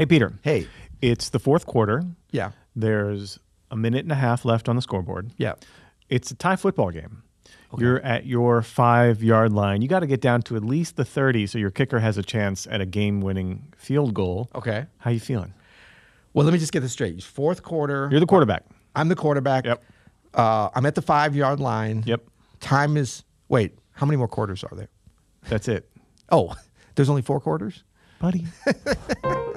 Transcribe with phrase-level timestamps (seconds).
[0.00, 0.32] Hey, Peter.
[0.40, 0.66] Hey.
[1.02, 2.02] It's the fourth quarter.
[2.30, 2.52] Yeah.
[2.74, 3.38] There's
[3.70, 5.30] a minute and a half left on the scoreboard.
[5.36, 5.56] Yeah.
[6.08, 7.22] It's a tie football game.
[7.76, 9.82] You're at your five yard line.
[9.82, 12.22] You got to get down to at least the 30 so your kicker has a
[12.22, 14.48] chance at a game winning field goal.
[14.54, 14.86] Okay.
[14.96, 15.52] How you feeling?
[16.32, 17.22] Well, let me just get this straight.
[17.22, 18.08] Fourth quarter.
[18.10, 18.64] You're the quarterback.
[18.96, 19.66] I'm the quarterback.
[19.66, 19.84] Yep.
[20.32, 22.04] Uh, I'm at the five yard line.
[22.06, 22.22] Yep.
[22.60, 23.22] Time is.
[23.50, 24.88] Wait, how many more quarters are there?
[25.50, 25.90] That's it.
[26.30, 26.56] Oh,
[26.94, 27.84] there's only four quarters?
[28.18, 28.46] Buddy.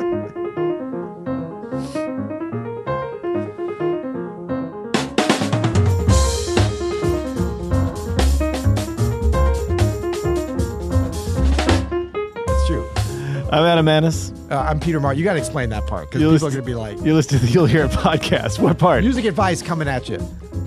[13.53, 14.31] I'm Adam Maness.
[14.52, 15.20] Uh, I'm Peter Martin.
[15.20, 17.13] You got to explain that part because people are listen- going to be like, You
[17.13, 18.57] listen to the You'll Hear a podcast.
[18.57, 19.03] What part?
[19.03, 20.17] music advice coming at you.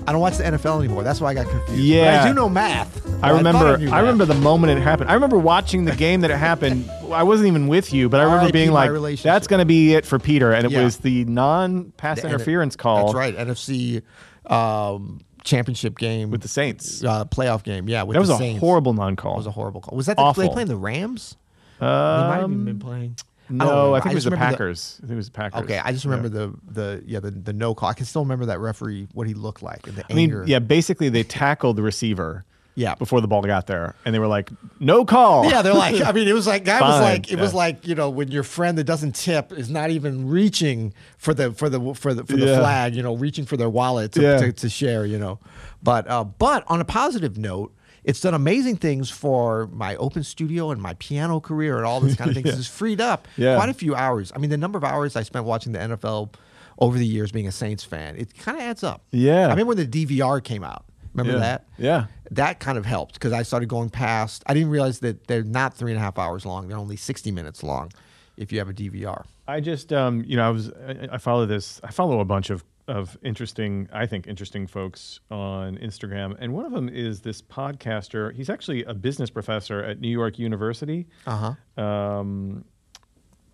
[0.07, 1.03] I don't watch the NFL anymore.
[1.03, 1.71] That's why I got confused.
[1.73, 2.23] But Yeah.
[2.23, 3.05] I do know math.
[3.25, 3.75] I remember.
[3.75, 5.11] I, knew remember the moment it happened.
[5.11, 6.89] I remember watching the game that it happened.
[7.11, 8.91] I wasn't even with you, but I remember being like,
[9.21, 10.85] "That's going to be it for Peter," and it Yeah.
[10.85, 13.37] was the non-pass The N- interference call That's right.
[13.37, 14.03] NFC
[14.49, 17.03] um, championship game with the Saints.
[17.03, 17.89] uh, playoff game.
[17.89, 18.61] Yeah, with That was a Saints.
[18.61, 19.33] horrible non-call.
[19.33, 19.97] That was a horrible call.
[19.97, 21.37] Was that the, they playing the Rams?
[21.81, 23.17] They might have even been Um, playing.
[23.49, 23.95] no, remember.
[23.97, 24.97] I think it was the Packers.
[24.99, 25.63] I think it was the Packers.
[25.63, 27.89] Okay, I just remember the the yeah the, the no call.
[27.89, 30.45] I can still remember that referee what he looked like and the I mean, anger.
[30.47, 32.45] yeah, basically they tackled the receiver.
[32.79, 32.95] Yeah.
[32.95, 36.03] Before the ball got there, and they were like, "No call." Yeah, they're like.
[36.03, 38.43] I mean, it was like guy was like it was like you know when your
[38.43, 42.37] friend that doesn't tip is not even reaching for the for the for the for
[42.37, 42.59] the Yeah.
[42.59, 44.37] flag, you know, reaching for their wallet to, Yeah.
[44.41, 45.39] to, to share, you know.
[45.83, 47.73] But uh, but on a positive note,
[48.07, 52.17] it's done amazing things for my open studio and my piano career and all this
[52.17, 52.59] kind of things.
[52.59, 53.57] It's freed up Yeah.
[53.57, 54.33] quite a few hours.
[54.35, 56.33] I mean, the number of hours I spent watching the NFL
[56.79, 59.03] over the years being a Saints fan, it kind of adds up.
[59.11, 59.47] Yeah.
[59.47, 60.85] I remember when the DVR came out.
[61.15, 61.39] Remember Yeah.
[61.47, 61.65] that?
[61.79, 62.07] Yeah.
[62.31, 64.43] that kind of helped because I started going past.
[64.47, 67.31] I didn't realize that they're not three and a half hours long; they're only sixty
[67.31, 67.91] minutes long.
[68.37, 71.47] If you have a DVR, I just, um, you know, I was, I, I follow
[71.47, 76.37] this, I follow a bunch of, of interesting, I think, interesting folks on Instagram.
[76.39, 78.33] And one of them is this podcaster.
[78.33, 81.07] He's actually a business professor at New York University.
[81.27, 81.83] uh huh.
[81.83, 82.65] Um,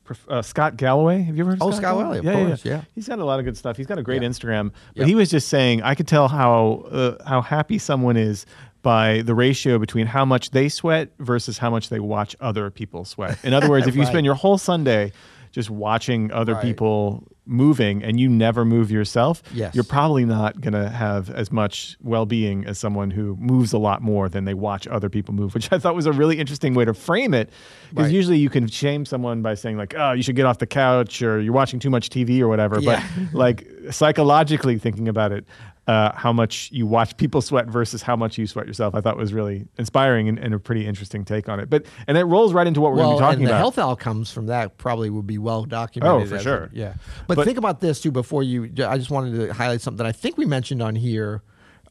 [0.05, 1.23] prof- uh, Scott Galloway.
[1.23, 2.83] Have you ever heard of Oh, Scott, Scott Galloway, of yeah, course, yeah.
[2.95, 3.77] He's got a lot of good stuff.
[3.77, 4.29] He's got a great Yeah.
[4.29, 4.71] Instagram.
[4.95, 5.09] But Yep.
[5.09, 8.45] he was just saying, I could tell how uh, how happy someone is
[8.83, 13.05] by the ratio between how much they sweat versus how much they watch other people
[13.05, 13.39] sweat.
[13.45, 14.09] In other words, if you Right.
[14.09, 15.13] spend your whole Sunday
[15.53, 16.63] just watching other Right.
[16.63, 19.75] people moving and you never move yourself, Yes.
[19.75, 24.01] you're probably not going to have as much well-being as someone who moves a lot
[24.01, 26.85] more than they watch other people move, which I thought was a really interesting way
[26.85, 27.51] to frame it.
[27.91, 28.15] Because Right.
[28.15, 31.21] usually you can shame someone by saying like, "Oh, you should get off the couch,"
[31.21, 32.79] or "You're watching too much TV," or whatever.
[32.81, 33.05] Yeah.
[33.33, 35.45] But like psychologically thinking about it,
[35.89, 39.17] uh, how much you watch people sweat versus how much you sweat yourself, I thought
[39.17, 41.69] was really inspiring and, and a pretty interesting take on it.
[41.69, 43.51] But and it rolls right into what we're Well, going to be talking and the
[43.53, 43.59] about.
[43.59, 46.23] health outcomes from that probably would be well documented.
[46.23, 46.65] Oh, for sure.
[46.65, 46.95] a- yeah,
[47.27, 48.13] but, But- think about this too.
[48.13, 51.43] Before you, I just wanted to highlight something that I think we mentioned on here.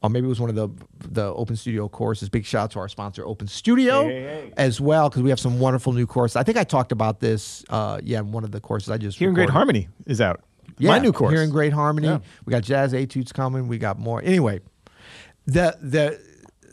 [0.04, 0.68] Or maybe it was one of the
[1.10, 2.28] the Open Studio courses.
[2.28, 4.52] Big shout out to our sponsor, Open Studio, Hey, hey, hey.
[4.56, 6.34] as well, because we have some wonderful new courses.
[6.34, 7.64] I think I talked about this.
[7.70, 9.48] Uh, yeah, in one of the courses I just Hearing Great.
[9.50, 10.40] Harmony is out.
[10.78, 11.32] Yeah, My new course.
[11.32, 12.08] Hearing Great Harmony.
[12.08, 12.18] Yeah.
[12.44, 13.68] We got jazz etudes coming.
[13.68, 14.22] We got more.
[14.22, 14.60] Anyway,
[15.46, 16.20] the the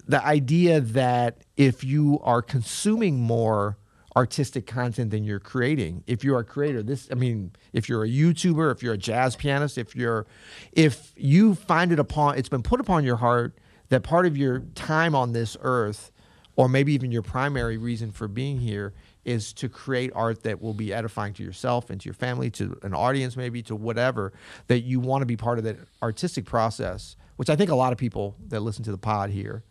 [0.08, 3.78] the idea that if you are consuming more
[4.16, 8.10] artistic content than you're creating, if you're a creator, this I mean, if you're a
[8.10, 10.26] YouTuber, if you're a jazz pianist, if you're
[10.72, 13.58] if you find it upon it's been put upon your heart
[13.90, 16.12] that part of your time on this earth
[16.56, 18.94] or maybe even your primary reason for being here
[19.30, 22.78] is to create art that will be edifying to yourself and to your family, to
[22.84, 24.34] an audience, maybe to whatever,
[24.68, 27.92] that you want to be part of that artistic process, which I think a lot
[27.92, 29.64] of people that listen to the pod here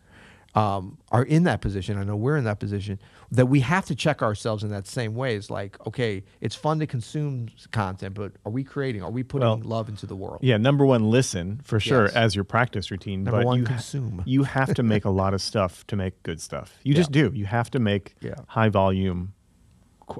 [0.54, 1.98] um, are in that position.
[1.98, 2.98] I know we're in that position
[3.30, 5.36] that we have to check ourselves in that same way.
[5.36, 9.02] It's like, okay, it's fun to consume content, but are we creating?
[9.02, 10.38] Are we putting Well, love into the world?
[10.40, 12.14] Yeah, number one, listen for sure Yes.
[12.14, 13.24] as your practice routine.
[13.24, 14.22] Number but one, you ha- consume.
[14.24, 16.78] you have to make a lot of stuff to make good stuff.
[16.82, 17.30] You just do.
[17.34, 18.34] You have to make Yeah.
[18.46, 19.34] high volume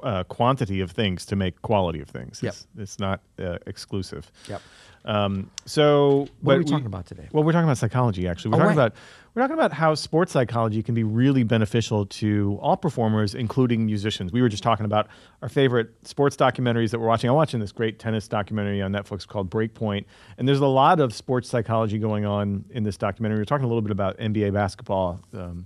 [0.03, 2.41] uh, quantity of things to make quality of things.
[2.43, 2.53] Yep.
[2.53, 4.31] It's, it's not uh, exclusive.
[4.47, 4.61] Yep.
[5.05, 7.29] Um, so, What are but we talking about today?
[7.31, 8.27] Well, we're talking about psychology.
[8.27, 8.87] Actually, we're Oh, talking right.
[8.87, 8.97] about
[9.33, 14.33] we're talking about how sports psychology can be really beneficial to all performers, including musicians.
[14.33, 15.07] We were just talking about
[15.41, 17.29] our favorite sports documentaries that we're watching.
[17.29, 20.03] I'm watching this great tennis documentary on Netflix called Breakpoint,
[20.37, 23.37] and there's a lot of sports psychology going on in this documentary.
[23.37, 25.65] We're talking a little bit about NBA basketball um,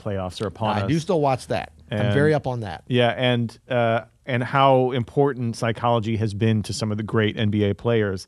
[0.00, 0.88] playoffs are upon I us.
[0.88, 1.72] do still watch that.
[1.90, 2.84] I'm very up on that.
[2.86, 7.76] Yeah, and uh, and how important psychology has been to some of the great NBA
[7.78, 8.26] players,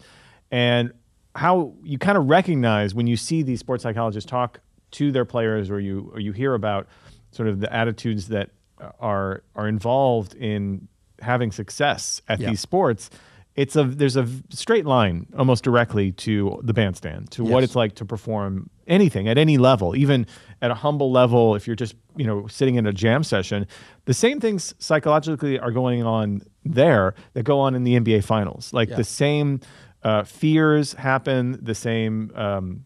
[0.50, 0.92] and
[1.36, 4.60] how you kind of recognize when you see these sports psychologists talk
[4.92, 6.86] to their players, or you or you hear about
[7.30, 8.50] sort of the attitudes that
[9.00, 10.88] are are involved in
[11.20, 12.50] having success at Yeah.
[12.50, 13.08] these sports,
[13.54, 17.94] it's a there's a straight line almost directly to the bandstand, to what it's like
[17.96, 20.26] to perform anything at any level, even
[20.62, 21.54] at a humble level.
[21.54, 23.66] If you're just you know sitting in a jam session,
[24.06, 28.72] the same things psychologically are going on there that go on in the NBA finals.
[28.72, 28.96] Like Yeah.
[28.96, 29.60] the same
[30.02, 32.32] uh, fears happen, the same.
[32.34, 32.84] Um,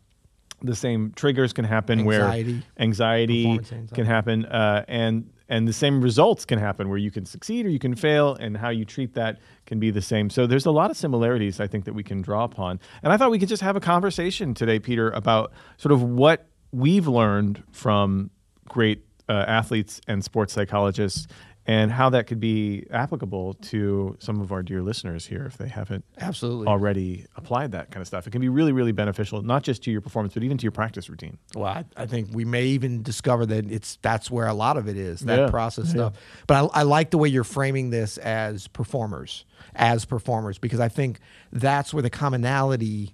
[0.62, 2.52] the same triggers can happen Anxiety.
[2.54, 3.88] where anxiety anxiety.
[3.94, 7.68] can happen uh, and and the same results can happen where you can succeed or
[7.68, 10.28] you can fail and how you treat that can be the same.
[10.30, 12.80] So there's a lot of similarities i think that we can draw upon.
[13.02, 16.46] And i thought we could just have a conversation today peter about sort of what
[16.72, 18.30] we've learned from
[18.68, 21.26] great uh, athletes and sports psychologists
[21.68, 25.66] and how that could be applicable to some of our dear listeners here if they
[25.66, 26.68] haven't Absolutely.
[26.68, 29.90] already applied that kind of stuff it can be really really beneficial not just to
[29.90, 33.02] your performance but even to your practice routine Well, I, I think we may even
[33.02, 35.50] discover that it's that's where a lot of it is that Yeah.
[35.50, 35.90] process Yeah.
[35.92, 36.12] stuff.
[36.46, 39.44] But I, I like the way you're framing this as performers,
[39.74, 41.18] as performers, because I think
[41.52, 43.12] that's where the commonality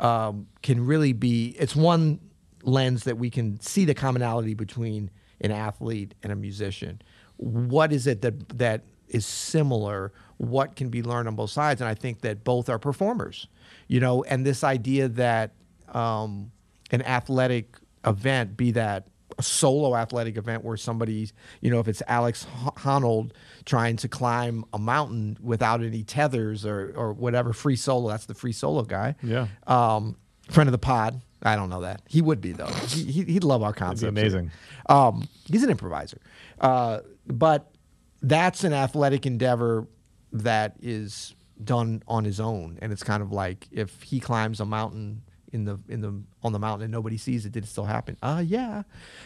[0.00, 1.56] um, can really be.
[1.58, 2.20] It's one
[2.62, 5.10] lens that we can see the commonality between
[5.40, 7.00] an athlete and a musician.
[7.36, 10.12] What is it that that is similar?
[10.38, 11.80] What can be learned on both sides?
[11.80, 13.46] And I think that both are performers.
[13.88, 15.52] You know, and this idea that
[15.88, 16.50] um,
[16.90, 22.02] an athletic event, be that a solo athletic event where somebody's, you know, if it's
[22.08, 22.46] Alex
[22.78, 23.32] Honnold
[23.64, 28.34] trying to climb a mountain without any tethers or, or whatever, free solo, that's the
[28.34, 29.14] free solo guy.
[29.22, 29.48] Yeah.
[29.66, 30.16] Um,
[30.48, 31.20] friend of the pod.
[31.42, 32.02] I don't know that.
[32.08, 32.66] He would be, though.
[32.88, 34.14] He, he- he'd love our concept.
[34.14, 34.50] be amazing
[34.88, 36.18] Um, he's an improviser.
[36.60, 37.70] Uh, but
[38.22, 39.86] that's an athletic endeavor
[40.32, 42.78] that is done on his own.
[42.82, 45.22] And it's kind of like if he climbs a mountain
[45.52, 46.12] in the in the
[46.42, 48.16] on the mountain and nobody sees it, did it still happen?
[48.22, 48.82] Uh yeah.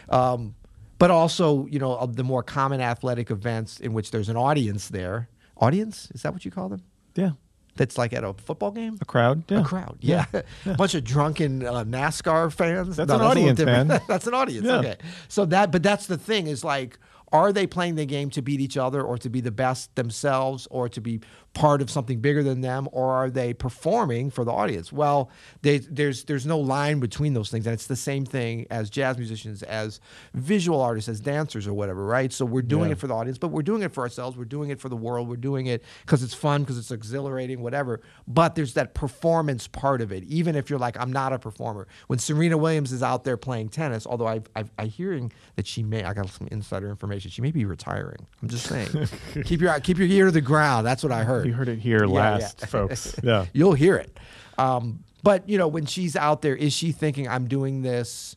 [0.09, 0.55] Um,
[0.99, 5.29] but also, you know, the more common athletic events in which there's an audience there.
[5.57, 6.09] Audience?
[6.13, 6.83] Is that what you call them?
[7.15, 7.31] yeah
[7.75, 8.97] That's like at a football game?
[9.01, 10.25] a crowd yeah A crowd, yeah.
[10.65, 12.97] A bunch of drunken uh, NASCAR fans.
[12.97, 13.87] That's No, an little audience, man.
[14.07, 14.65] that's an audience.
[14.67, 14.79] Yeah.
[14.79, 14.97] Okay.
[15.29, 16.99] So that, but that's the thing is like,
[17.31, 20.67] are they playing the game to beat each other or to be the best themselves
[20.69, 21.21] or to be
[21.53, 24.91] part of something bigger than them or are they performing for the audience?
[24.91, 25.29] Well,
[25.61, 29.17] they, there's there's no line between those things and it's the same thing as jazz
[29.17, 29.99] musicians, as
[30.33, 32.31] visual artists, as dancers or whatever, right?
[32.31, 32.93] So we're doing Yeah.
[32.93, 34.37] it for the audience, but we're doing it for ourselves.
[34.37, 35.27] We're doing it for the world.
[35.27, 38.01] We're doing it because it's fun, because it's exhilarating, whatever.
[38.27, 40.23] But there's that performance part of it.
[40.23, 41.85] Even if you're like, I'm not a performer.
[42.07, 45.83] When Serena Williams is out there playing tennis, although I've, I've, I'm hearing that she
[45.83, 47.29] may, I got some insider information.
[47.29, 48.25] She may be retiring.
[48.41, 48.87] I'm just saying.
[49.43, 50.87] keep your keep your ear to the ground.
[50.87, 51.40] That's what I heard.
[51.45, 52.65] You heard it here Yeah, last, yeah.
[52.67, 53.15] folks.
[53.23, 53.45] Yeah.
[53.53, 54.17] You'll hear it.
[54.57, 58.35] Um, but you know, when she's out there, is she thinking I'm doing this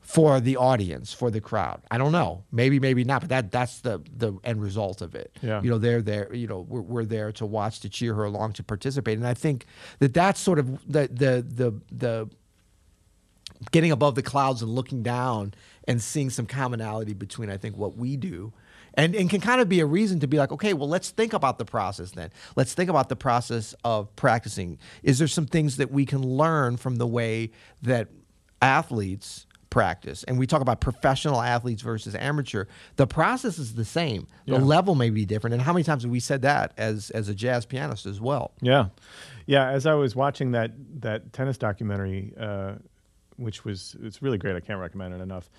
[0.00, 1.82] for the audience, for the crowd?
[1.90, 2.44] I don't know.
[2.52, 3.22] Maybe, maybe not.
[3.22, 5.36] But that that's the the end result of it.
[5.42, 5.62] Yeah.
[5.62, 6.32] You know, they're there.
[6.34, 9.18] You know, we're, we're there to watch, to cheer her along, to participate.
[9.18, 9.66] And I think
[9.98, 12.30] that that's sort of the the the the
[13.72, 15.54] getting above the clouds and looking down
[15.88, 18.52] and seeing some commonality between I think what we do
[18.96, 21.32] and and can kind of be a reason to be like okay well let's think
[21.32, 25.76] about the process then let's think about the process of practicing is there some things
[25.76, 27.50] that we can learn from the way
[27.82, 28.08] that
[28.62, 32.64] athletes practice and we talk about professional athletes versus amateur
[32.96, 34.58] the process is the same the Yeah.
[34.60, 37.34] level may be different and how many times have we said that as as a
[37.34, 38.86] jazz pianist as well Yeah,
[39.44, 39.68] yeah.
[39.68, 42.76] As I was watching that that tennis documentary, uh,
[43.36, 44.56] which was it's really great.
[44.56, 45.50] I can't recommend it enough.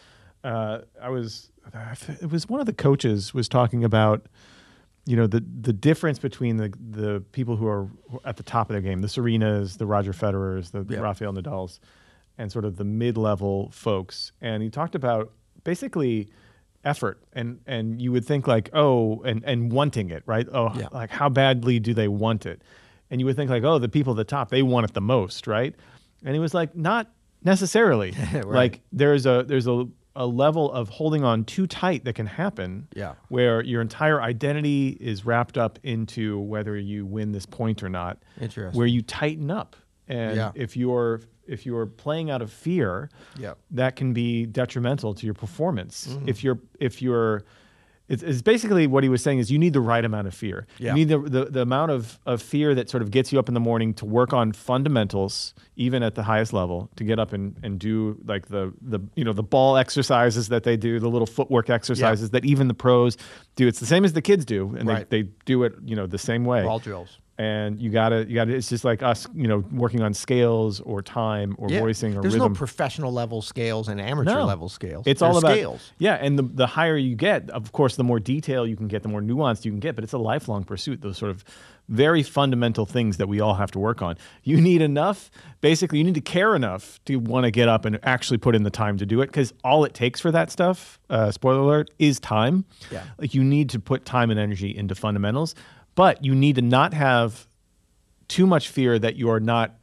[0.44, 1.51] Uh, I was
[2.22, 4.27] it was one of the coaches was talking about
[5.06, 7.89] you know the the difference between the the people who are
[8.25, 10.84] at the top of their game, the Serenas, the Roger Federers, the.
[11.01, 11.79] Rafael Nadals,
[12.38, 14.32] and sort of the mid level folks.
[14.41, 15.32] And he talked about
[15.63, 16.29] basically
[16.86, 20.88] effort and and you would think like oh and and wanting it right oh Yeah.
[20.94, 22.62] like how badly do they want it
[23.12, 25.01] and you would think like oh the people at the top they want it the
[25.01, 25.75] most right
[26.24, 27.12] and he was like not
[27.44, 28.46] necessarily Right.
[28.46, 29.86] like there's a there's a
[30.18, 33.14] a level of holding on too tight that can happen Yeah.
[33.30, 38.18] where your entire identity is wrapped up into whether you win this point or not
[38.42, 38.76] Interesting.
[38.78, 39.76] where you tighten up
[40.08, 40.52] and Yeah.
[40.56, 43.10] if you're if you're playing out of fear
[43.40, 43.54] Yeah.
[43.72, 46.28] that can be detrimental to your performance Mm-hmm.
[46.30, 47.44] if you're if you're
[48.10, 50.66] it's, it's basically what he was saying is you need the right amount of fear.
[50.78, 50.90] Yeah.
[50.92, 53.48] you need the, the, the amount of, of fear that sort of gets you up
[53.50, 57.34] in the morning to work on fundamentals even at the highest level to get up
[57.34, 61.10] and, and do like the the you know the ball exercises that they do the
[61.10, 63.18] little footwork exercises that even the pros
[63.56, 63.68] do.
[63.68, 65.10] It's the same as the kids do and Right.
[65.10, 66.64] they, they do it you know the same way.
[66.64, 68.56] Ball drills and you gotta you gotta.
[68.56, 71.79] It's just like us, you know, working on scales or time or Yeah.
[71.82, 72.53] voicing or There's rhythm.
[72.53, 74.46] no professional level scales and amateur No.
[74.46, 75.03] level scales.
[75.06, 75.91] It's They're all about scales.
[76.00, 79.03] yeah, and the the higher you get, of course, the more detail you can get,
[79.03, 79.96] the more nuanced you can get.
[79.96, 81.01] But it's a lifelong pursuit.
[81.01, 81.44] Those sort of
[81.89, 84.17] very fundamental things that we all have to work on.
[84.44, 87.98] You need enough, basically, you need to care enough to want to get up and
[88.03, 89.27] actually put in the time to do it.
[89.27, 92.65] Because all it takes for that stuff, uh, spoiler alert, is time.
[92.91, 93.03] Yeah.
[93.20, 95.56] like you need to put time and energy into fundamentals,
[95.98, 97.46] but you need to not have
[98.30, 99.75] too much fear that you are not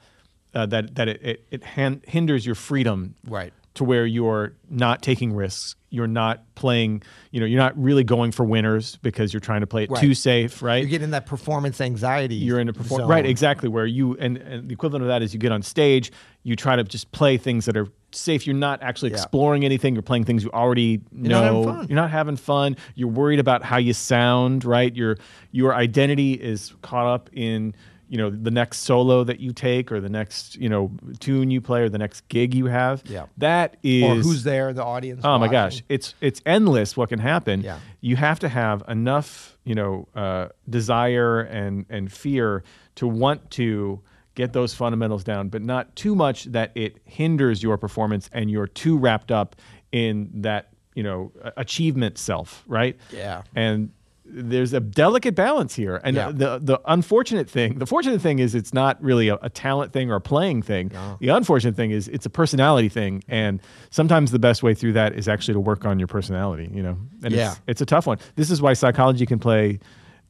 [0.55, 3.53] uh, that that it it, it han- hinders your freedom Right.
[3.75, 8.31] to where you're not taking risks you're not playing you know you're not really going
[8.33, 10.01] for winners because you're trying to play it Right.
[10.01, 12.35] too safe right You're getting that performance anxiety.
[12.37, 13.09] you're in a perform zone.
[13.11, 16.13] right exactly where you and, and the equivalent of that is you get on stage
[16.45, 19.17] you try to just play things that are safe you're not actually Yeah.
[19.17, 21.87] exploring anything you're playing things you already not know having fun.
[21.89, 25.17] you're not having fun you're worried about how you sound right your
[25.53, 27.75] your identity is caught up in
[28.09, 30.91] you know the next solo that you take or the next you know
[31.21, 33.27] tune you play or the next gig you have Yeah.
[33.39, 35.23] that is Or who's there, the audience.
[35.25, 37.63] Oh my gosh, it's it's endless what can happen.
[37.63, 37.79] Yeah.
[38.03, 42.63] You have to have enough, you know, uh, desire and and fear
[42.97, 44.01] to want to
[44.35, 48.67] get those fundamentals down, but not too much that it hinders your performance and you're
[48.67, 49.57] too wrapped up
[49.93, 52.97] in that, you know, achievement self, right?
[53.13, 53.43] Yeah.
[53.55, 53.91] And
[54.27, 56.01] there's a delicate balance here.
[56.03, 56.33] And Yeah.
[56.33, 60.11] the the unfortunate thing, the fortunate thing is it's not really a, a talent thing
[60.11, 60.91] or a playing thing.
[60.93, 61.19] No.
[61.21, 63.23] The unfortunate thing is it's a personality thing.
[63.29, 63.61] And
[63.91, 66.97] sometimes the best way through that is actually to work on your personality, you know?
[67.23, 67.51] And Yeah.
[67.53, 68.19] it's, it's a tough one.
[68.35, 69.79] This is why psychology can play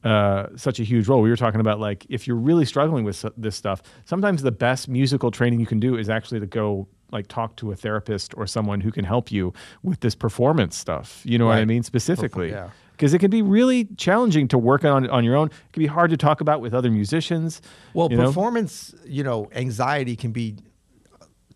[0.05, 1.23] uh, such a huge role.
[1.23, 4.87] We were talking about like if you're really struggling with this stuff, sometimes the best
[4.87, 8.47] musical training you can do is actually to go like talk to a therapist or
[8.47, 11.23] someone who can help you with this performance stuff.
[11.25, 11.83] You know what I mean?
[11.83, 12.51] Specifically.
[12.51, 12.71] yeah.
[12.93, 15.49] Because it can be really challenging to work on on your own.
[15.49, 17.63] It can be hard to talk about with other musicians.
[17.93, 18.27] Well, you know?
[18.27, 20.57] performance, you know, anxiety can be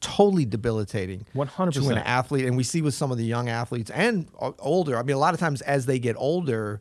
[0.00, 1.72] totally debilitating 100%.
[1.74, 4.28] to an athlete, and we see with some of the young athletes and
[4.58, 4.96] older.
[4.96, 6.80] I mean, a lot of times as they get older,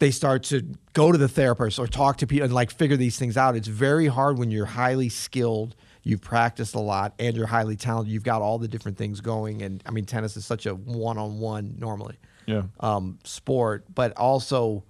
[0.00, 0.62] they start to
[0.94, 3.54] go to the therapist or talk to people and like figure these things out.
[3.54, 8.12] It's very hard when you're highly skilled, you've practiced a lot, and you're highly talented.
[8.12, 11.76] You've got all the different things going, and I mean, tennis is such a one-on-one
[11.78, 12.16] normally
[12.46, 12.62] Yeah.
[12.80, 14.84] um, sport, but also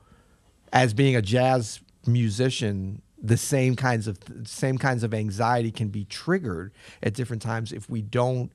[0.72, 6.04] as being a jazz musician, the same kinds of same kinds of anxiety can be
[6.04, 8.50] triggered at different times if we don't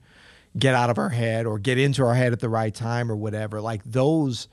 [0.58, 3.16] get out of our head or get into our head at the right time or
[3.16, 3.60] whatever.
[3.60, 4.48] Like those.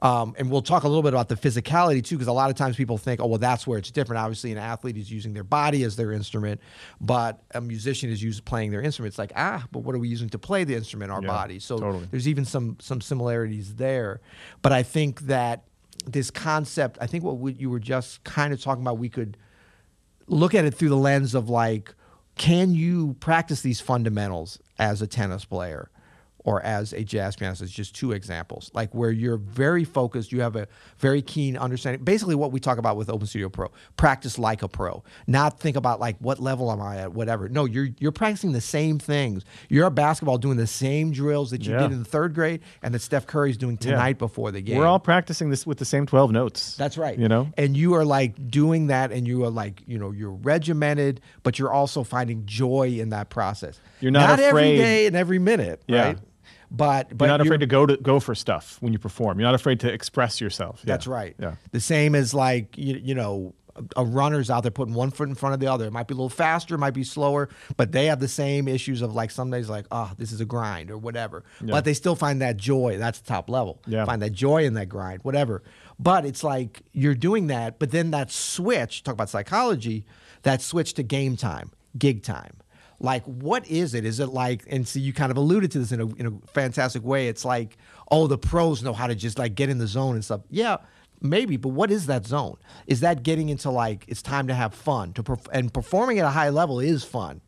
[0.00, 2.56] Um, and we'll talk a little bit about the physicality too, because a lot of
[2.56, 4.20] times people think, oh, well, that's where it's different.
[4.20, 6.60] Obviously, an athlete is using their body as their instrument,
[7.00, 9.10] but a musician is used playing their instrument.
[9.10, 11.10] It's like, ah, but what are we using to play the instrument?
[11.10, 11.58] Our Yeah, body.
[11.58, 12.06] So totally.
[12.10, 14.20] there's even some some similarities there
[14.62, 15.64] but i think that
[16.06, 19.36] this concept i think what we, you were just kind of talking about we could
[20.26, 21.94] look at it through the lens of like
[22.36, 25.90] can you practice these fundamentals as a tennis player
[26.48, 30.40] or as a jazz pianist it's just two examples like where you're very focused you
[30.40, 30.66] have a
[30.98, 34.68] very keen understanding basically what we talk about with open studio pro practice like a
[34.68, 38.52] pro not think about like what level am i at whatever no you're you're practicing
[38.52, 41.80] the same things you're at basketball doing the same drills that you Yeah.
[41.82, 43.90] did in the third grade and that steph curry's doing Yeah.
[43.92, 46.76] tonight before the game We're all practicing this with the same 12 notes.
[46.76, 47.18] that's right.
[47.18, 47.48] You know?
[47.58, 51.58] and you are like doing that, and you are like, you know, you're regimented, but
[51.58, 53.80] you're also finding joy in that process.
[54.00, 56.04] You're not every afraid- day and every minute, Yeah.
[56.04, 56.18] right?
[56.70, 59.38] But but you're not afraid to go to go for stuff when you perform.
[59.38, 60.80] You're not afraid to express yourself.
[60.82, 60.92] Yeah.
[60.92, 61.34] That's right.
[61.38, 61.54] Yeah.
[61.72, 65.28] The same as like you, you know a, a runner's out there putting one foot
[65.28, 65.86] in front of the other.
[65.86, 68.68] It might be a little faster, it might be slower, but they have the same
[68.68, 71.44] issues of like some days like, oh, this is a grind or whatever.
[71.60, 71.72] Yeah.
[71.72, 72.98] But they still find that joy.
[72.98, 73.80] That's the top level.
[73.86, 74.04] Yeah.
[74.04, 75.62] Find that joy in that grind, whatever.
[75.98, 80.04] But it's like you're doing that, but then that switch, talk about psychology,
[80.42, 82.56] that switch to game time, gig time.
[83.00, 84.04] Like, what is it?
[84.04, 86.46] Is it like, and see, you kind of alluded to this in a, in a
[86.52, 87.28] fantastic way.
[87.28, 87.76] It's like,
[88.10, 90.40] oh, the pros know how to just like get in the zone and stuff.
[90.50, 90.78] Yeah,
[91.20, 92.56] maybe, but what is that zone?
[92.88, 95.12] Is that getting into like, it's time to have fun?
[95.12, 97.40] To perf- And performing at a high level is fun.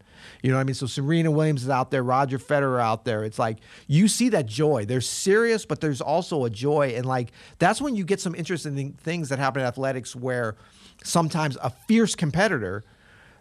[0.42, 0.75] You know what I mean?
[0.75, 3.25] So Serena Williams is out there, Roger Federer out there.
[3.25, 4.85] It's like you see that joy.
[4.85, 6.92] They're serious, but there's also a joy.
[6.95, 10.57] And like that's when you get some interesting things that happen in athletics where
[11.02, 12.85] sometimes a fierce competitor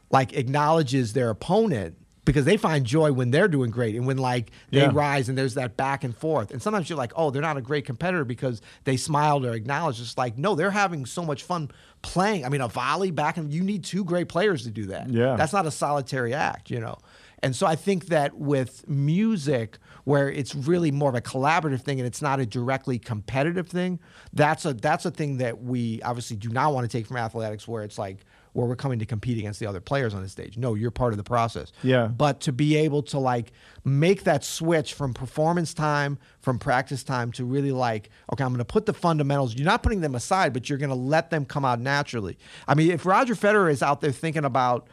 [0.09, 1.97] like acknowledges their opponent
[2.29, 4.91] because they find joy when they're doing great and when like they Yeah.
[4.93, 6.51] rise and there's that back and forth.
[6.51, 10.00] And sometimes you're like, oh, they're not a great competitor because they smiled or acknowledged.
[10.00, 11.71] It's like, no, they're having so much fun
[12.03, 12.45] playing.
[12.45, 15.09] I mean, a volley back and you need two great players to do that.
[15.09, 15.38] Yeah.
[15.38, 17.00] That's not a solitary act, you know.
[17.41, 22.00] And so I think that with music, where it's really more of a collaborative thing
[22.00, 24.00] and it's not a directly competitive thing,
[24.33, 27.67] that's a that's a thing that we obviously do not want to take from athletics,
[27.67, 30.57] where it's like where we're coming to compete against the other players on the stage.
[30.57, 31.71] No, you're part of the process.
[31.83, 32.07] Yeah.
[32.07, 33.51] But to be able to like
[33.85, 38.59] make that switch from performance time, from practice time to really like, okay, I'm going
[38.59, 39.55] to put the fundamentals.
[39.55, 42.37] You're not putting them aside, but you're going to let them come out naturally.
[42.67, 44.87] I mean, if Roger Federer is out there thinking about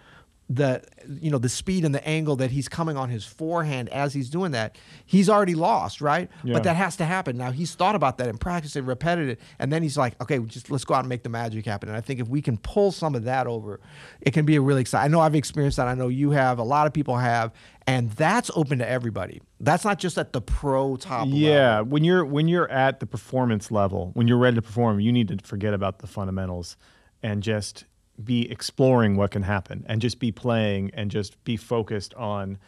[0.49, 0.81] the
[1.21, 4.31] you know the speed and the angle that he's coming on his forehand as he's
[4.31, 6.53] doing that he's already lost right Yeah.
[6.53, 9.41] but that has to happen now he's thought about that and practiced it repeated it
[9.59, 11.99] and then he's like okay just let's go out and make the magic happen and
[11.99, 13.81] i think if we can pull some of that over
[14.21, 16.61] it can be a really exciting i know i've experienced that i know you have
[16.61, 17.53] a lot of people have
[17.89, 21.85] and that's open to everybody that's not just at the pro top Yeah, level.
[21.91, 25.29] when you're when you're at the performance level, when you're ready to perform, you need
[25.29, 26.77] to forget about the fundamentals
[27.23, 27.85] and just
[28.25, 32.59] be exploring what can happen and just be playing and just be focused on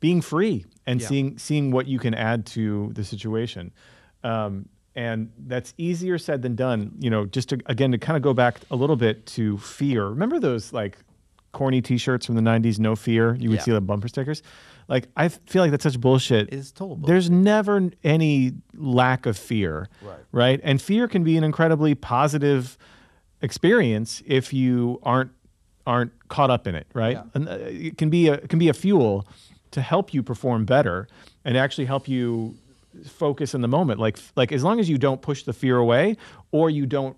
[0.00, 1.06] being free and Yeah.
[1.08, 3.72] seeing seeing what you can add to the situation.
[4.22, 6.92] Um, and that's easier said than done.
[7.00, 10.06] You know, just to again to kind of go back a little bit to fear.
[10.06, 10.98] Remember those like
[11.52, 12.78] corny T-shirts from the '90s?
[12.78, 13.34] No fear.
[13.36, 13.64] You would Yeah.
[13.64, 14.42] see the bumper stickers.
[14.86, 16.48] Like I feel like that's such bullshit.
[16.48, 20.18] It is total There's never any lack of fear, Right.
[20.30, 20.60] right?
[20.62, 22.76] And fear can be an incredibly positive
[23.44, 25.30] experience if you aren't
[25.86, 27.16] aren't caught up in it, right?
[27.16, 27.24] Yeah.
[27.34, 27.52] And uh,
[27.90, 29.26] it can be a it can be a fuel
[29.70, 31.06] to help you perform better
[31.44, 32.54] and actually help you
[33.06, 34.00] focus in the moment.
[34.00, 36.16] Like like as long as you don't push the fear away
[36.52, 37.16] or you don't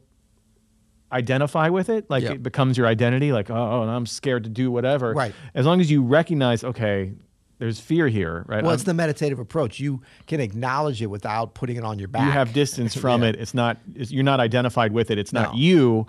[1.12, 2.32] identify with it, like Yeah.
[2.32, 3.32] it becomes your identity.
[3.32, 5.12] Like oh, I'm scared to do whatever.
[5.12, 5.32] Right.
[5.54, 7.12] As long as you recognize, okay,
[7.58, 8.62] there's fear here, right?
[8.62, 12.24] well it's the meditative approach you can acknowledge it without putting it on your back
[12.26, 13.30] you have distance from Yeah.
[13.30, 13.36] it.
[13.36, 13.78] It's not.
[13.94, 15.18] It's, you're not identified with it.
[15.18, 15.58] It's not No.
[15.58, 16.06] you,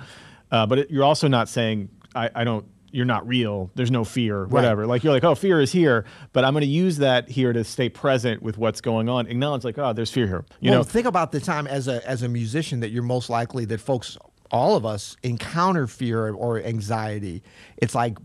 [0.51, 2.65] uh, but it, you're also not saying I, I don't.
[2.89, 3.69] You're not real.
[3.75, 4.45] There's no fear.
[4.45, 4.87] Whatever.
[4.87, 7.63] Like you're like, oh, fear is here, but I'm going to use that here to
[7.65, 9.27] stay present with what's going on.
[9.27, 10.45] Acknowledge like, oh, there's fear here.
[10.61, 13.29] You well, know, think about the time as a as a musician that you're most
[13.29, 14.17] likely that folks,
[14.51, 17.43] all of us, encounter fear or anxiety.
[17.75, 18.17] It's like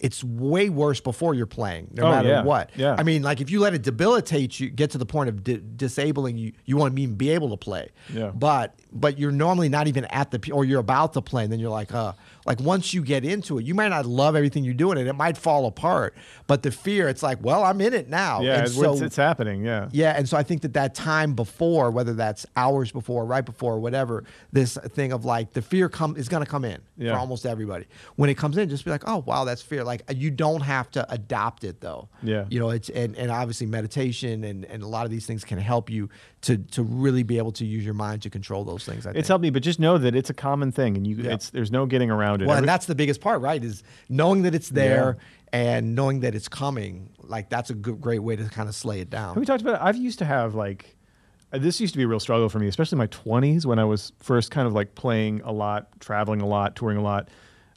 [0.00, 2.42] it's way worse before you're playing, no Oh, matter yeah.
[2.42, 2.70] what.
[2.74, 2.96] Yeah.
[2.98, 5.60] I mean, like if you let it debilitate you, get to the point of di-
[5.76, 7.90] disabling you, you won't even be able to play.
[8.12, 8.30] Yeah.
[8.34, 11.60] But but you're normally not even at the or you're about to play, and then
[11.60, 12.14] you're like, uh,
[12.50, 15.12] like once you get into it, you might not love everything you're doing, and it
[15.12, 16.16] might fall apart.
[16.48, 18.40] But the fear, it's like, well, I'm in it now.
[18.40, 19.64] yeah, it's, so- it's happening.
[19.64, 19.88] Yeah.
[19.92, 23.78] yeah, and so I think that that time before, whether that's hours before, right before,
[23.78, 27.12] whatever, this thing of like the fear come is going to come in Yeah.
[27.12, 27.86] for almost everybody.
[28.16, 29.84] When it comes in, just be like, oh wow, that's fear.
[29.84, 32.08] Like you don't have to adopt it though.
[32.20, 32.46] Yeah.
[32.50, 35.58] you know, it's and, and obviously meditation and, and a lot of these things can
[35.58, 36.08] help you
[36.42, 39.06] to to really be able to use your mind to control those things.
[39.06, 39.18] I think.
[39.20, 41.34] It's helped me, but just know that it's a common thing, and you, Yeah.
[41.34, 42.46] it's there's no getting around it.
[42.46, 43.62] well, Every- and that's the biggest part, right?
[43.62, 45.18] Is knowing that it's there
[45.52, 47.10] and knowing that it's coming.
[47.22, 49.34] Like that's a good, great way to kind of slay it down.
[49.34, 49.80] Have we talked about it?
[49.82, 50.96] I've used to have like
[51.52, 53.78] uh, this used to be a real struggle for me, especially in my 20s when
[53.78, 57.28] I was first kind of like playing a lot, traveling a lot, touring a lot.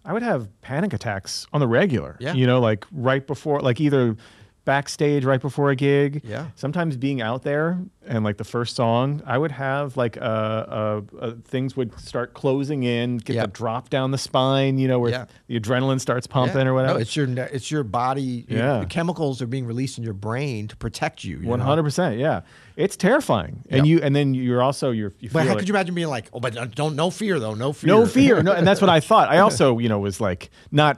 [0.05, 2.17] I would have panic attacks on the regular.
[2.19, 2.33] Yeah.
[2.33, 4.15] You know, like right before, like either
[4.65, 6.21] backstage right before a gig.
[6.23, 6.47] Yeah.
[6.55, 11.01] Sometimes being out there and like the first song, I would have like uh, uh,
[11.19, 13.41] uh, things would start closing in, get Yeah.
[13.43, 14.77] the drop down the spine.
[14.77, 15.25] You know, where Yeah.
[15.47, 16.67] the adrenaline starts pumping Yeah.
[16.67, 16.93] or whatever.
[16.95, 18.45] No, it's your it's your body.
[18.47, 18.79] your- Yeah.
[18.79, 21.39] the chemicals are being released in your brain to protect you.
[21.39, 22.41] One hundred percent, yeah.
[22.75, 25.13] It's terrifying, and you, and then you're also you're.
[25.19, 25.59] You But how it.
[25.59, 28.41] could you imagine being like, oh, but don't no fear though, no fear, no fear
[28.41, 30.97] no and that's what i thought i also you know was like not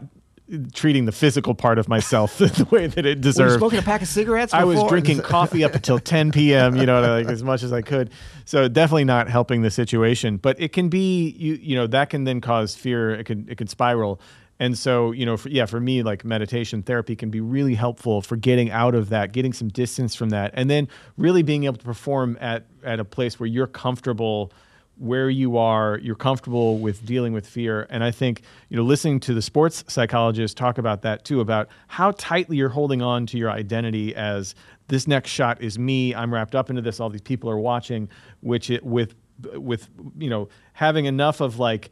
[0.74, 4.08] treating the physical part of myself the way that it deserved smoking a pack of
[4.08, 4.54] cigarettes?
[4.54, 6.76] I was drinking coffee up until 10 p.m.
[6.76, 8.12] You know, like as much as I could.
[8.46, 10.38] So definitely not helping the situation.
[10.38, 13.12] But it can be, you you know, that can then cause fear.
[13.12, 14.20] It can it can spiral.
[14.58, 18.22] And so you know, for, yeah, for me, like meditation therapy can be really helpful
[18.22, 21.78] for getting out of that, getting some distance from that, and then really being able
[21.78, 24.52] to perform at at a place where you're comfortable
[24.98, 27.86] where you are, you're comfortable with dealing with fear.
[27.90, 31.68] And I think, you know, listening to the sports psychologists talk about that too, about
[31.88, 34.56] how tightly you're holding on to your identity as
[34.88, 36.16] this next shot is me.
[36.16, 37.00] I'm wrapped up into this.
[37.00, 38.08] All these people are watching,
[38.42, 39.16] which it with
[39.56, 41.92] with you know, having enough of like,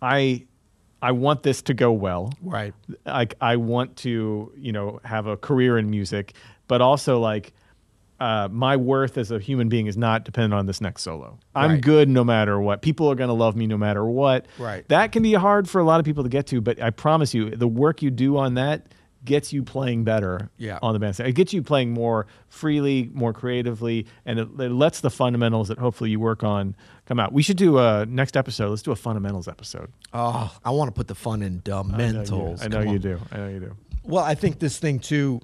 [0.00, 0.46] I
[1.02, 2.32] I want this to go well.
[2.42, 2.74] Right.
[3.04, 6.34] Like I want to, you know, have a career in music,
[6.68, 7.52] but also like
[8.20, 11.38] uh, my worth as a human being is not dependent on this next solo.
[11.54, 11.80] I'm Right.
[11.80, 12.82] good no matter what.
[12.82, 14.46] People are going to love me no matter what.
[14.58, 14.86] Right.
[14.88, 17.32] That can be hard for a lot of people to get to, but I promise
[17.34, 18.86] you, the work you do on that
[19.24, 20.78] gets you playing better Yeah.
[20.82, 21.28] on the bandstand.
[21.28, 25.78] It gets you playing more freely, more creatively, and it, it lets the fundamentals that
[25.78, 26.74] hopefully you work on
[27.06, 27.32] come out.
[27.32, 28.70] We should do a next episode.
[28.70, 29.90] Let's do a fundamentals episode.
[30.14, 32.62] Oh, I want to put the fun in I know you- fundamentals.
[32.62, 33.18] I know you do.
[33.30, 33.76] I know you do.
[34.04, 35.40] Well, I think this thing too,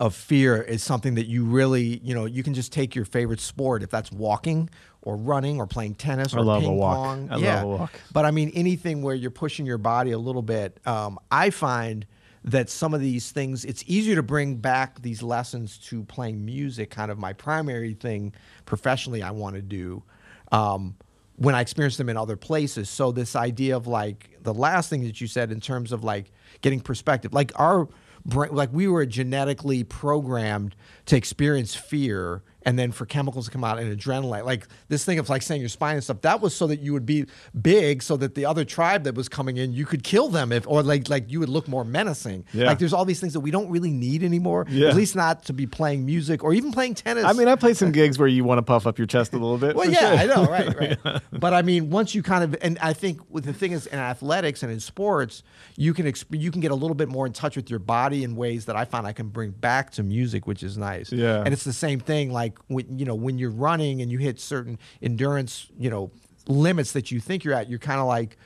[0.00, 3.38] of fear is something that you really, you know, you can just take your favorite
[3.38, 4.70] sport if that's walking
[5.02, 6.96] or running or playing tennis I or love a ping walk.
[6.96, 7.28] pong.
[7.30, 8.00] I love a walk.
[8.10, 12.06] But I mean, anything where you're pushing your body a little bit, um, I find
[12.44, 16.88] that some of these things, it's easier to bring back these lessons to playing music,
[16.90, 18.32] kind of my primary thing
[18.64, 20.02] professionally I want to do.
[20.50, 20.96] Um,
[21.36, 22.90] when I experience them in other places.
[22.90, 26.32] So this idea of like the last thing that you said in terms of like
[26.60, 27.88] getting perspective, like our
[28.24, 30.74] like we were genetically programmed
[31.06, 35.18] to experience fear and then for chemicals to come out and adrenaline like this thing
[35.18, 37.24] of like saying your spine and stuff that was so that you would be
[37.60, 40.66] big so that the other tribe that was coming in you could kill them if
[40.68, 42.66] or like like you would look more menacing Yeah.
[42.66, 44.88] like there's all these things that we don't really need anymore Yeah.
[44.88, 47.76] at least not to be playing music or even playing tennis I mean, I played
[47.76, 49.74] some gigs where you want to puff up your chest a little bit.
[49.76, 50.18] well, yeah, sure.
[50.18, 51.22] I know, right, right.
[51.32, 53.98] But I mean, once you kind of, and I think with the thing is, in
[53.98, 55.42] athletics and in sports,
[55.76, 58.24] you can exp- you can get a little bit more in touch with your body
[58.24, 61.12] in ways that I find I can bring back to music, which is nice.
[61.12, 61.42] Yeah.
[61.44, 62.32] and it's the same thing.
[62.32, 66.10] Like when you know when you're running and you hit certain endurance, you know,
[66.46, 68.36] limits that you think you're at, you're kind of like.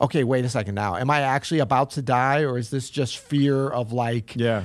[0.00, 0.96] Okay, wait a second now.
[0.96, 4.64] Am I actually about to die or is this just fear of like Yeah.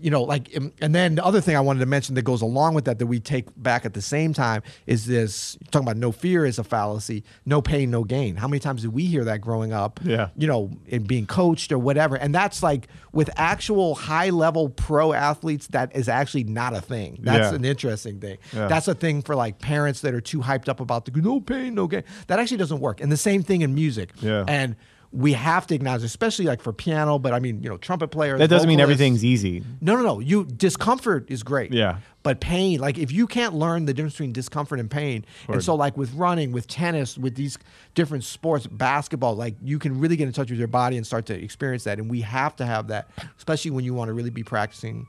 [0.00, 2.40] you know, like, um, and then the other thing I wanted to mention that goes
[2.42, 5.98] along with that that we take back at the same time is this talking about
[5.98, 8.36] no fear is a fallacy, no pain, no gain.
[8.36, 10.00] How many times did we hear that growing up?
[10.02, 10.28] Yeah.
[10.36, 12.16] You know, in being coached or whatever.
[12.16, 17.18] And that's like with actual high level pro athletes, that is actually not a thing.
[17.22, 17.56] That's Yeah.
[17.56, 18.38] an interesting thing.
[18.54, 18.68] Yeah.
[18.68, 21.74] That's a thing for like parents that are too hyped up about the no pain,
[21.74, 22.04] no gain.
[22.28, 23.00] That actually doesn't work.
[23.02, 24.10] And the same thing in music.
[24.20, 24.44] Yeah.
[24.48, 24.61] And
[25.12, 28.38] we have to acknowledge, especially like for piano, but I mean, you know, trumpet players.
[28.38, 29.62] That doesn't mean everything's easy.
[29.82, 30.20] no, no, no.
[30.20, 31.70] You discomfort is great.
[31.72, 31.98] Yeah.
[32.22, 35.74] But pain, like if you can't learn the difference between discomfort and pain, and so
[35.74, 37.58] like with running, with tennis, with these
[37.94, 41.26] different sports, basketball, like you can really get in touch with your body and start
[41.26, 41.98] to experience that.
[41.98, 45.06] And we have to have that, especially when you want to really be practicing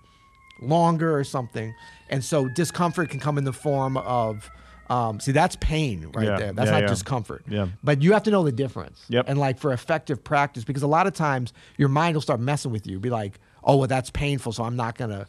[0.61, 1.73] longer or something.
[2.09, 4.49] And so discomfort can come in the form of
[4.89, 6.37] um, see that's pain right Yeah.
[6.37, 6.53] there.
[6.53, 6.87] That's Yeah, not yeah.
[6.87, 7.43] discomfort.
[7.47, 7.67] Yeah.
[7.83, 9.03] But you have to know the difference.
[9.09, 9.25] Yep.
[9.29, 12.71] And like for effective practice, because a lot of times your mind will start messing
[12.71, 12.99] with you.
[12.99, 15.25] Be like, oh, well, that's painful, so I'm not gonna.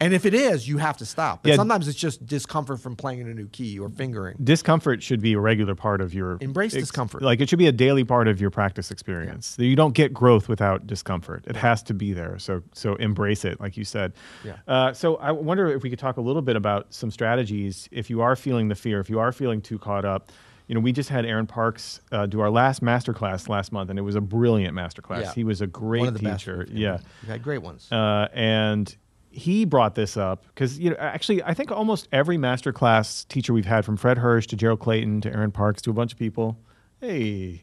[0.00, 1.42] And if it is, you have to stop.
[1.42, 1.56] But Yeah.
[1.56, 4.36] sometimes it's just discomfort from playing in a new key or fingering.
[4.42, 7.20] discomfort should be a regular part of your Embrace ex- discomfort.
[7.22, 9.56] Like it should be a daily part of your practice experience.
[9.58, 11.44] You don't get growth without discomfort.
[11.46, 12.38] It has to be there.
[12.38, 14.14] So so embrace it, like you said.
[14.44, 14.56] Yeah.
[14.66, 18.08] Uh, so I wonder if we could talk a little bit about some strategies if
[18.08, 20.32] you are feeling the fear, if you are feeling too caught up.
[20.66, 23.98] You know, we just had Aaron Parks uh, do our last masterclass last month, and
[23.98, 25.22] it was a brilliant masterclass.
[25.22, 25.32] Yeah.
[25.34, 26.44] He was a great One of the best.
[26.44, 26.58] teacher.
[26.68, 26.98] we've- Yeah.
[27.26, 27.90] Had great ones.
[27.90, 28.96] Uh, and
[29.30, 33.64] he brought this up because you know actually I think almost every masterclass teacher we've
[33.66, 36.58] had from Fred Hersch to Gerald Clayton to Aaron Parks to a bunch of people,
[37.00, 37.62] hey,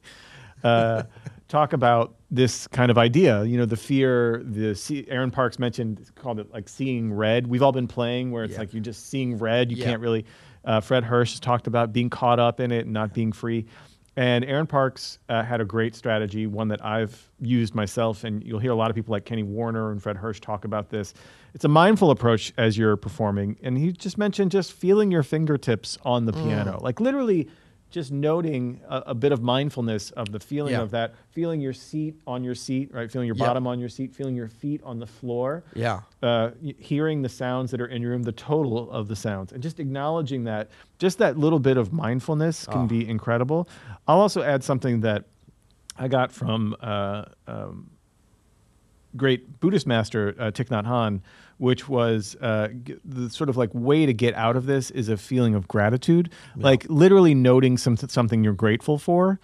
[0.63, 1.03] uh,
[1.47, 3.43] talk about this kind of idea.
[3.43, 4.41] You know, the fear.
[4.45, 7.47] The see, Aaron Parks mentioned called it like seeing red.
[7.47, 8.59] We've all been playing where it's Yeah.
[8.59, 9.71] like you're just seeing red.
[9.71, 9.85] You Yeah.
[9.85, 10.25] can't really.
[10.65, 13.65] Uh, Fred Hersch has talked about being caught up in it and not being free.
[14.17, 18.57] And Aaron Parks uh, had a great strategy, one that I've used myself, and you'll
[18.57, 21.13] hear a lot of people like Kenny Werner and Fred Hersch talk about this.
[21.53, 25.99] It's a mindful approach as you're performing, and he just mentioned just feeling your fingertips
[26.03, 27.47] on the piano, like literally
[27.89, 30.81] just noting a, a bit of mindfulness of the feeling Yeah.
[30.81, 33.09] of that, feeling your seat on your seat, right?
[33.11, 33.47] Feeling your Yep.
[33.47, 36.01] bottom on your seat, feeling your feet on the floor yeah.
[36.21, 39.63] uh, hearing the sounds that are in your room, the total of the sounds, and
[39.63, 40.69] just acknowledging that,
[40.99, 42.87] just that little bit of mindfulness can Oh.
[42.87, 43.67] be incredible.
[44.07, 45.25] I'll also add something that
[45.97, 47.89] I got from uh, um,
[49.17, 51.21] great Buddhist master uh, Thich Nhat Hanh,
[51.57, 55.09] which was uh, g- the sort of like way to get out of this is
[55.09, 59.39] a feeling of gratitude, like literally noting some something you're grateful for.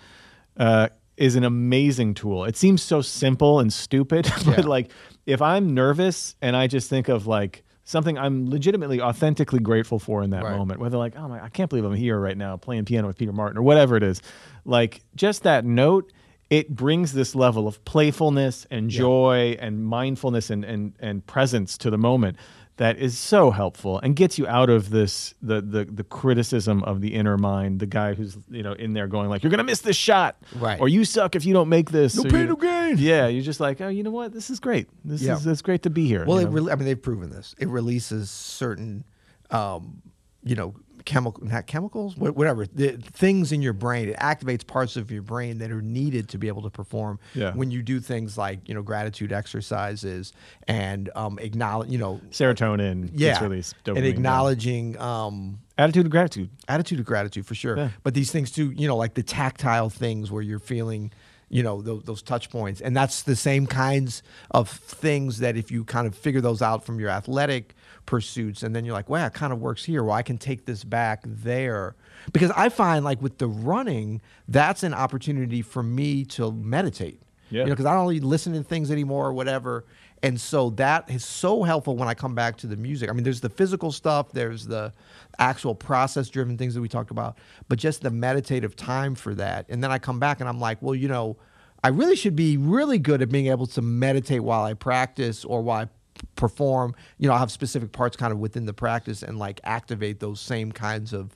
[0.58, 2.44] Uh, is an amazing tool.
[2.44, 4.66] It seems so simple and stupid, but Yeah.
[4.66, 4.92] like
[5.28, 10.24] if I'm nervous and I just think of like something I'm legitimately authentically grateful for
[10.24, 10.58] in that Right.
[10.58, 13.18] moment, whether like, oh my, I can't believe I'm here right now playing piano with
[13.20, 14.22] Peter Martin or whatever it is,
[14.66, 16.12] like just that note,
[16.54, 21.90] it brings this level of playfulness and joy and mindfulness and, and, and presence to
[21.90, 22.38] the moment
[22.78, 27.02] that is so helpful and gets you out of this the, the the criticism of
[27.02, 29.82] the inner mind, the guy who's you know in there going like you're gonna miss
[29.82, 30.80] this shot, Right.
[30.80, 32.16] Or you suck if you don't make this.
[32.16, 32.98] No pain, no gain.
[32.98, 34.88] Yeah, you're just like oh you know what this is great.
[35.06, 35.36] This Yeah.
[35.36, 36.26] is it's great to be here.
[36.26, 36.62] Well, it know?
[36.62, 37.54] re- I mean, they've proven this.
[37.60, 39.04] It releases certain,
[39.52, 40.02] um,
[40.44, 40.74] you know,
[41.06, 44.10] chemical, not chemicals, whatever, the things in your brain.
[44.10, 47.54] It activates parts of your brain that are needed to be able to perform Yeah.
[47.54, 50.34] when you do things like, you know, gratitude exercises
[50.68, 54.10] and um, acknowledge, you know, serotonin yeah, released, and dopamine, yeah.
[54.10, 56.50] acknowledging, um, attitude of gratitude.
[56.68, 57.78] attitude of gratitude for sure.
[57.78, 57.90] Yeah.
[58.04, 61.12] But these things too, you know, like the tactile things where you're feeling
[61.50, 62.82] you know those, those touch points.
[62.82, 66.86] And that's the same kinds of things that if you kind of figure those out
[66.86, 67.76] from your athletic
[68.06, 70.04] pursuits and then you're like wow it kind of works here.
[70.04, 71.96] Well i can take this back there.
[72.32, 77.22] Because i find like with the running that's an opportunity for me to meditate.
[77.50, 77.62] Yeah.
[77.62, 79.86] you know because i don't really listen to things anymore or whatever
[80.24, 83.10] and so that is so helpful when i come back to the music.
[83.10, 84.92] I mean there's the physical stuff there's the
[85.38, 89.68] actual process driven things that we talked about but just the meditative time for that.
[89.70, 91.38] And then i come back and i'm like well you know
[91.84, 95.62] i really should be really good at being able to meditate while i practice or
[95.62, 95.90] while I
[96.36, 96.96] perform.
[97.18, 100.40] You know i have specific parts kind of within the practice and like activate those
[100.40, 101.36] same kinds of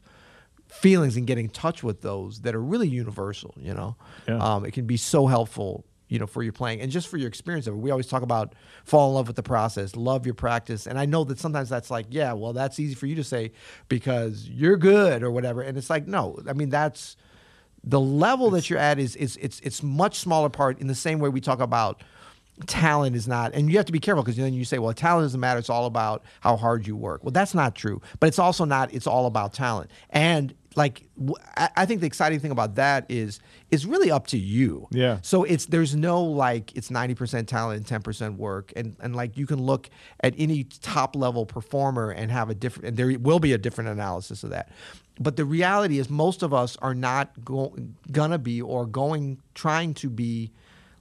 [0.69, 3.95] feelings and get in touch with those that are really universal you know?
[4.27, 4.37] Yeah.
[4.37, 7.27] um, it can be so helpful you know for your playing and just for your
[7.27, 7.77] experience of it.
[7.77, 10.87] We always talk about fall in love with the process love your practice.
[10.87, 13.51] And i know that sometimes that's like yeah well that's easy for you to say
[13.89, 15.61] because you're good or whatever.
[15.61, 17.17] And it's like no i mean that's
[17.83, 21.19] the level that you're at is is it's it's much smaller part in the same
[21.19, 22.03] way we talk about
[22.65, 25.25] talent is not and you have to be careful because then you say well talent
[25.25, 25.59] doesn't matter.
[25.59, 27.23] It's all about how hard you work.
[27.23, 29.91] Well that's not true but it's also not it's all about talent.
[30.09, 31.03] And like
[31.75, 33.39] I think the exciting thing about that is
[33.71, 35.17] it's really up to you Yeah.
[35.23, 39.47] so it's there's no like it's 90% talent and 10% work and and like you
[39.47, 39.89] can look
[40.21, 43.89] at any top level performer and have a different and there will be a different
[43.89, 44.69] analysis of that.
[45.19, 47.75] But the reality is most of us are not go,
[48.11, 50.51] gonna be or going trying to be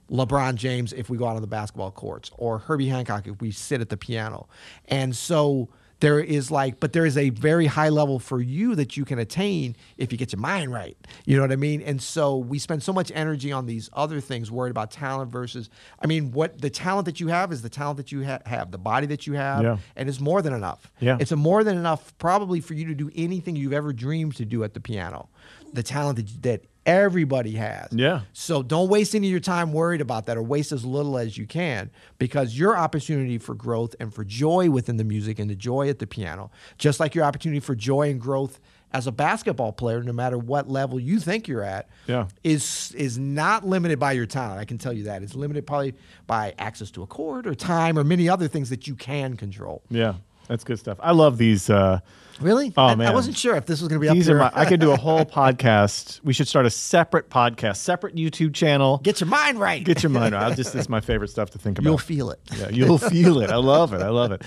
[0.09, 3.51] LeBron James if we go out on the basketball courts or Herbie Hancock if we
[3.51, 4.47] sit at the piano.
[4.87, 8.95] And so there is like, but there is a very high level for you that
[8.97, 10.95] you can attain if you get your mind right.
[11.25, 11.81] You know what I mean?
[11.81, 15.69] And so we spend so much energy on these other things, worried about talent versus,
[16.01, 18.71] I mean, what the talent that you have is the talent that you ha- have,
[18.71, 19.77] the body that you have, Yeah.
[19.95, 20.91] and it's more than enough.
[20.99, 21.17] Yeah.
[21.19, 24.45] It's a more than enough probably for you to do anything you've ever dreamed to
[24.45, 25.29] do at the piano.
[25.73, 27.89] The talent that, that everybody has.
[27.91, 28.21] Yeah.
[28.33, 31.37] So don't waste any of your time worried about that or waste as little as
[31.37, 35.55] you can because your opportunity for growth and for joy within the music and the
[35.55, 38.59] joy at the piano, just like your opportunity for joy and growth
[38.93, 42.27] as a basketball player, no matter what level you think you're at, Yeah.
[42.45, 44.61] is is not limited by your talent.
[44.61, 45.21] I can tell you that.
[45.21, 45.93] It's limited probably
[46.25, 49.83] by access to a court or time or many other things that you can control.
[49.89, 50.13] Yeah,
[50.47, 50.97] that's good stuff.
[51.01, 51.69] I love these.
[51.69, 51.99] Uh,
[52.39, 52.71] Really?
[52.77, 54.51] Oh, I, I wasn't sure if this was going to be up these are my.
[54.53, 55.25] I could do a whole
[55.57, 56.21] podcast.
[56.23, 58.99] We should start a separate podcast, separate YouTube channel.
[58.99, 59.83] Get your mind right.
[59.83, 60.43] Get your mind right.
[60.43, 60.75] I'll just.
[60.75, 61.89] It's my favorite stuff to think about.
[61.89, 62.39] You'll feel it.
[62.55, 63.49] Yeah, you'll feel it.
[63.49, 64.01] I love it.
[64.01, 64.43] I love it.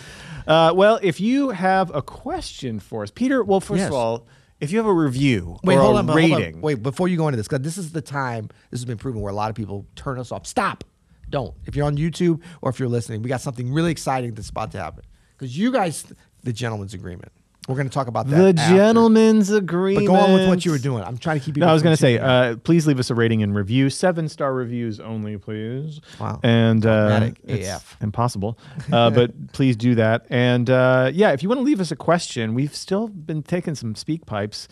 [0.47, 3.43] Uh, well, if you have a question for us, Peter.
[3.43, 3.89] Well, first Yes.
[3.89, 4.27] of all,
[4.61, 6.61] if you have a review Wait, or hold a on, hold on.
[6.61, 8.51] Wait, before you go into this, because this is the time.
[8.71, 10.47] This has been proven where a lot of people turn us off.
[10.47, 10.85] Stop.
[11.29, 11.55] Don't.
[11.67, 14.71] If you're on YouTube or if you're listening, we got something really exciting that's about
[14.73, 15.03] to happen.
[15.41, 16.05] Because you guys,
[16.43, 17.33] the gentleman's agreement.
[17.67, 18.57] We're going to talk about that.
[18.57, 18.77] the after.
[18.77, 20.07] gentleman's agreement.
[20.07, 21.03] But go on with what you were doing.
[21.03, 21.63] I'm trying to keep you.
[21.63, 23.89] No, I was going to say, uh, please leave us a rating and review.
[23.89, 26.03] Seven star reviews only, please.
[26.21, 26.41] Wow.
[26.43, 27.97] And uh, it's AF.
[28.03, 28.59] impossible,
[28.93, 30.27] uh, but please do that.
[30.29, 33.75] And uh, yeah, if you want to leave us a question, we've still been taking
[33.75, 34.69] some SpeakPipes.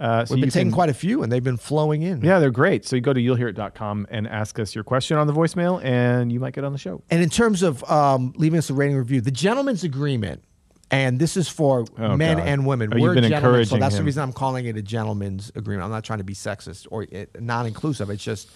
[0.00, 2.22] Uh, so We've been taking can- quite a few, and they've been flowing in.
[2.22, 2.86] Yeah, they're great.
[2.86, 6.40] So you go to you'llhearit.com and ask us your question on the voicemail, and you
[6.40, 7.02] might get on the show.
[7.10, 10.42] And in terms of um, leaving us a rating review, the gentleman's agreement,
[10.90, 12.46] and this is for Oh, men God.
[12.48, 12.90] and women.
[12.94, 15.84] Oh, We're been gentlemen, so that's the reason I'm calling it a gentleman's agreement.
[15.84, 18.08] I'm not trying to be sexist or uh, non-inclusive.
[18.08, 18.48] It's just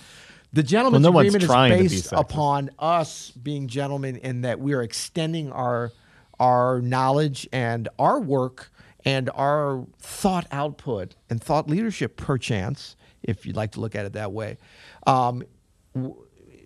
[0.55, 4.41] the gentleman's Well, no agreement is trying to be based upon us being gentlemen in
[4.41, 5.93] that we are extending our
[6.41, 8.71] our knowledge and our work
[9.05, 14.13] and our thought output and thought leadership, perchance, if you'd like to look at it
[14.15, 14.59] that way.
[15.07, 15.45] Um,
[15.95, 16.17] w-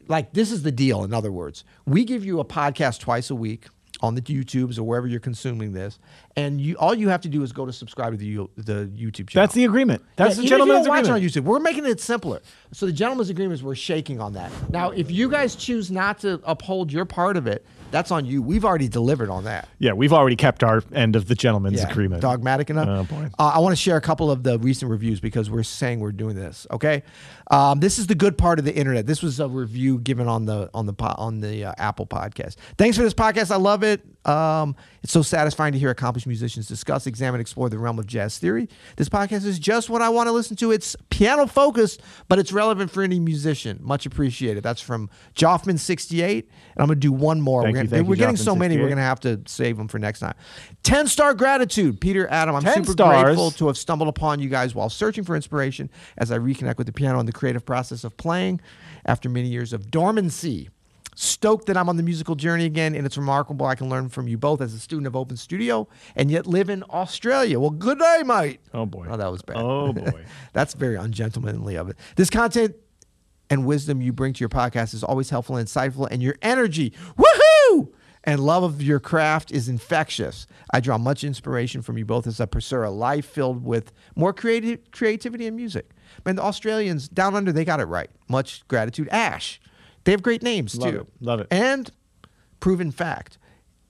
[0.08, 1.04] like this is the deal.
[1.04, 3.66] In other words, we give you a podcast twice a week
[4.00, 5.98] on the YouTubes or wherever you're consuming this,
[6.36, 9.28] and you all you have to do is go to subscribe to the the YouTube
[9.28, 9.42] channel.
[9.44, 10.02] That's the agreement.
[10.16, 11.36] That's Yeah, the gentleman's if you don't watch agreement.
[11.36, 11.46] on YouTube.
[11.46, 12.40] We're making it simpler.
[12.72, 14.50] So the gentleman's agreement is we're shaking on that.
[14.70, 18.42] Now, if you guys choose not to uphold your part of it, that's on you.
[18.42, 19.68] We've already delivered on that.
[19.78, 22.22] Yeah, we've already kept our end of the gentleman's Yeah, agreement.
[22.22, 22.88] Dogmatic enough.
[22.88, 23.30] Oh, boy.
[23.38, 26.12] Uh, I want to share a couple of the recent reviews because we're saying we're
[26.12, 26.66] doing this.
[26.70, 27.02] Okay,
[27.50, 29.06] um, this is the good part of the internet.
[29.06, 32.56] This was a review given on the on the on the uh, Apple podcast.
[32.76, 33.50] Thanks for this podcast.
[33.50, 34.02] I love it.
[34.26, 38.36] Um, it's so satisfying to hear accomplished musicians discuss, examine, explore the realm of jazz
[38.38, 38.68] theory.
[38.96, 40.70] This podcast is just what I want to listen to.
[40.70, 43.78] It's piano focused, but it's relevant for any musician.
[43.80, 44.62] Much appreciated.
[44.62, 46.46] That's from Joffman68, and
[46.76, 47.62] I'm going to do one more.
[47.62, 48.76] Thank you, thank we're getting so many.
[48.76, 50.34] We're going to have to save them for next time.
[50.82, 52.54] 10 star gratitude, Peter Adam.
[52.54, 53.22] I'm 10 super stars.
[53.24, 56.86] grateful to have stumbled upon you guys while searching for inspiration as I reconnect with
[56.86, 58.60] the piano and the creative process of playing
[59.06, 60.68] after many years of dormancy.
[61.14, 64.28] Stoked that I'm on the musical journey again, and it's remarkable I can learn from
[64.28, 67.58] you both as a student of Open Studio and yet live in Australia.
[67.58, 68.60] Well, good day, mate.
[68.72, 69.08] Oh boy.
[69.10, 69.56] Oh, that was bad.
[69.56, 70.24] Oh boy.
[70.52, 71.96] That's very ungentlemanly of it.
[72.14, 72.76] This content
[73.50, 76.92] and wisdom you bring to your podcast is always helpful and insightful, and your energy,
[77.16, 77.24] woohoo,
[78.24, 80.46] and love of your craft is infectious.
[80.72, 84.32] I draw much inspiration from you both as I pursue a life filled with more
[84.32, 85.90] creative creativity and music.
[86.24, 88.10] Man, the Australians down under, they got it right.
[88.28, 89.08] Much gratitude.
[89.10, 89.60] Ash.
[90.04, 91.00] They have great names Love too.
[91.00, 91.06] it.
[91.20, 91.46] Love it.
[91.50, 91.90] And
[92.60, 93.38] proven fact.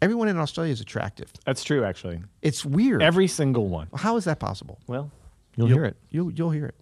[0.01, 1.33] Everyone in Australia is attractive.
[1.45, 2.21] That's true, actually.
[2.43, 3.03] It's weird.
[3.03, 3.89] Every single one.
[3.95, 4.79] How is that possible?
[4.87, 5.11] Well,
[5.57, 5.97] you'll hear it.
[6.11, 6.75] You'll you'll hear it.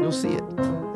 [0.00, 0.89] You'll see it.